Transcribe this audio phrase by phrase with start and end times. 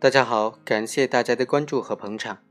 [0.00, 2.42] 大家好，感谢大家的关注和捧场。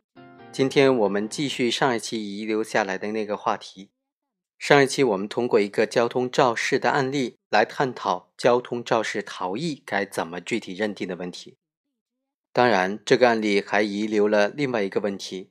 [0.51, 3.89] 今天我们继续上一期遗留下来的那个话题。
[4.59, 11.57] 上一期我们通过一个交通肇事的案例来探讨交通肇事逃逸该怎么具体认定的问题。
[12.53, 15.49] 当然，这个案例还遗留了另外一个问题：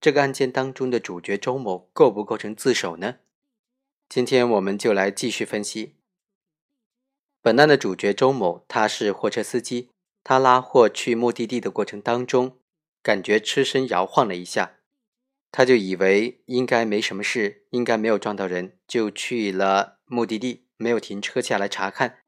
[0.00, 3.18] 这个案件当中的主角周某构不构成自首呢？
[4.08, 5.94] 今天我们就来继续分析。
[7.40, 9.90] 本案的主角周某，他是货车司机。
[10.22, 12.58] 他拉货去目的地的过程当中，
[13.02, 14.78] 感觉车身摇晃了一下，
[15.50, 22.18] 他就以为应该没什么事，应该没有撞到人，就去了目的地，没有停车下来查看。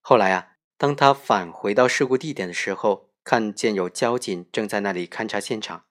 [0.00, 5.86] 后来啊，当他返回到事故地点的时候，看见有交警正在那里勘察现场，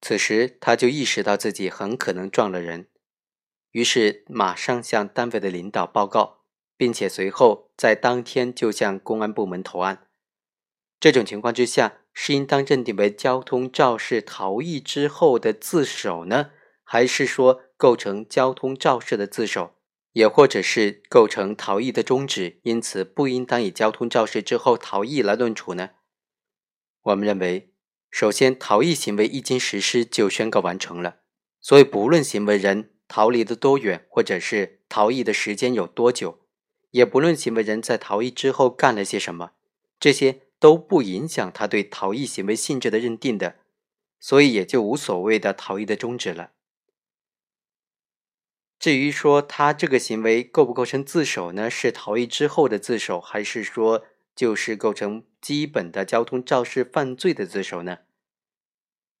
[0.00, 2.88] 此时他就意识到自己很可能撞了人，
[3.70, 6.44] 于是马上向单位的领导报告，
[6.76, 10.07] 并且随后在当天就向公安部门投案。
[11.00, 16.50] 这种情况之下，是应当认定为交通肇事逃逸之后的自首呢，
[16.82, 19.76] 还是说构成交通肇事的自首，
[20.12, 25.90] 也或者是构成逃逸的终止，因此不应当以交通肇事之后逃逸来论处呢？
[27.02, 27.72] 我们认为，
[28.10, 31.18] 首先，逃逸行为一经实施就宣告完成了，
[31.60, 36.40] 所以不论行为人逃离的多远，或者是逃逸的时间有多久，
[36.90, 39.52] 也不论行为人在逃逸之后干了些什么，
[40.00, 40.47] 这些。
[40.60, 43.56] 都不影响他对逃逸行为性质的认定的，
[44.18, 46.52] 所以也就无所谓的逃逸的终止了。
[48.78, 51.68] 至于说他这个行为构不构成自首呢？
[51.68, 57.98] 是逃逸之后的自首，还是说就是构成基本的交通肇事犯罪的自首呢？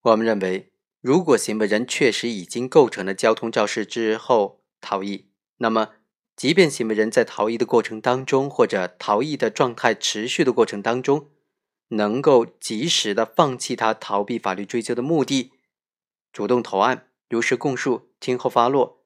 [0.02, 5.28] 我们认为，如果行为人确实已经构成了交通肇事之后逃逸，
[5.58, 5.94] 那么。
[6.38, 11.30] 即便行为人在逃逸的过程当中，或者逃逸的状态持续的过程当中，
[11.88, 15.50] 能够及时的放弃他逃避法律追究的目的，
[16.32, 19.04] 主动投案，如实供述，听候发落，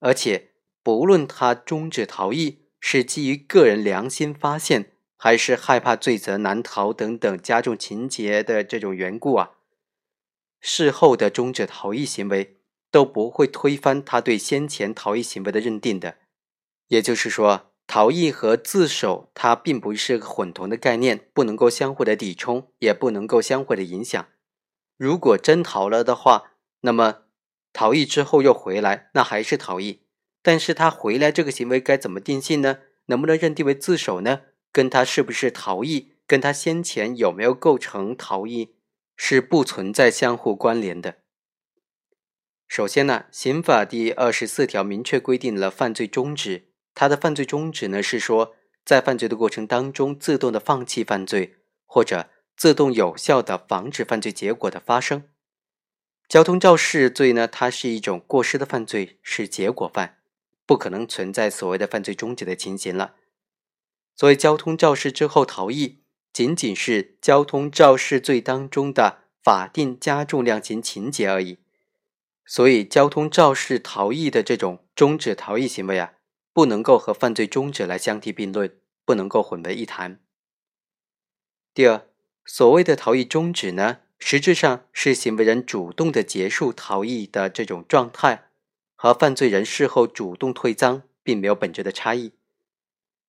[0.00, 9.52] 而且不论他终止逃逸是基于个人良心发现，还是害怕罪责难逃等等加重情节的这种缘故啊，
[10.60, 12.56] 事后的终止逃逸行为
[12.90, 16.16] 都不会推翻他对先前逃逸行为的认定的。
[16.92, 24.28] 也就是说，逃逸和自首它并不是混同的概念，不能够相互的抵冲，也不能够相互的影响。
[24.98, 26.52] 如果真逃了的话，
[26.82, 27.22] 那么
[27.72, 30.02] 逃逸之后又回来，那还是逃逸。
[30.42, 32.80] 但是他回来这个行为该怎么定性呢？
[33.06, 34.42] 能不能认定为自首呢？
[34.70, 38.74] 跟他是不是逃逸，跟他先前有没有构成逃逸，
[39.16, 41.22] 是不存在相互关联的。
[42.68, 46.68] 首先呢，刑法第二十四条明确规定了犯罪终止。
[46.94, 48.54] 他的犯罪终止呢，是说
[48.84, 55.24] 在犯罪的过程当中自动的放弃犯罪，或者自动有效的防止犯罪结果的发生。
[56.28, 60.18] 交通肇事罪呢，它是一种过失的犯罪，是结果犯，
[60.64, 63.16] 不可能存在所谓的犯罪终止的情形了。
[64.14, 66.02] 所以，交通肇事之后逃逸，
[66.32, 71.58] 仅仅是交通肇事罪当中的法定加重量刑情节而已。
[72.46, 76.12] 所以，交通肇事逃逸的这种终止逃逸行为啊。
[76.52, 80.20] 不能够和犯罪终止来相提并论，不能够混为一谈。
[81.74, 82.06] 第二，
[82.44, 88.50] 所谓的逃逸终止呢，实质上是行为人主动的结束逃逸的这种状态，
[88.94, 92.32] 和犯罪人事后主动退赃并没有本质的差异。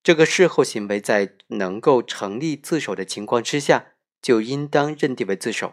[0.02, 5.72] 这个事后行为在能够成立自首的情况之下，就应当认定为自首。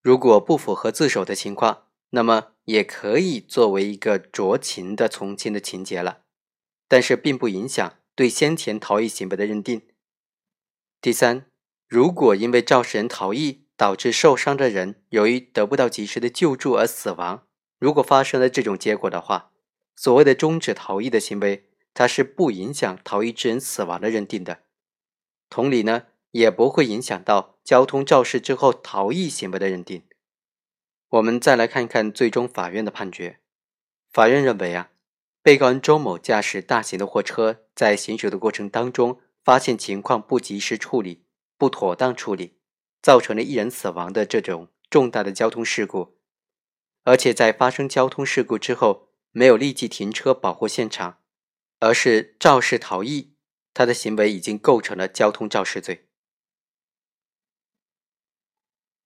[0.00, 6.23] 如果不符合自首的情况，那么也可以作为一个酌情的从轻的情节了。
[6.94, 9.82] 但是并不影响对先前逃逸行为的认定。
[11.00, 11.46] 第三，
[11.88, 17.48] 如果因为肇事人逃逸导致受伤的人由于得不到及时的救助而死亡，
[17.80, 19.50] 如果发生了这种结果的话，
[19.96, 24.60] 所谓的终止逃逸的行为，它是不影响逃逸之人死亡的认定的。
[25.50, 30.04] 同理呢，也不会影响到交通肇事之后逃逸行为的认定。
[31.08, 33.40] 我们再来看看最终法院的判决，
[34.12, 34.90] 法院认为啊。
[35.44, 41.26] 被告人周某驾驶大型的货车，在行驶的过程当中，发现情况不及时处理、
[41.58, 42.56] 不妥当处理，
[43.02, 46.16] 造成了一人死亡的这种重大的交通事故，
[47.02, 51.18] 而且在发生交通事故之后，没有立即停车保护现场，
[51.78, 53.34] 而是肇事逃逸，
[53.74, 56.08] 他的行为已经构成了交通肇事罪。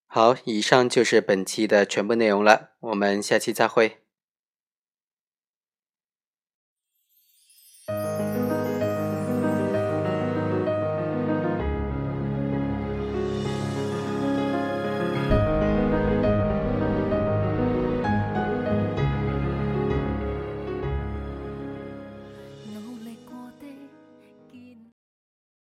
[0.07, 4.05] 好，以上就是本期的全部内容了，我们下期再会。